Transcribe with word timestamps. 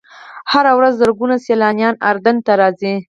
هره 0.51 0.71
ورځ 0.77 0.93
زرګونه 1.01 1.35
سیلانیان 1.45 1.95
اردن 2.09 2.35
ته 2.45 2.53
راځي. 2.61 2.93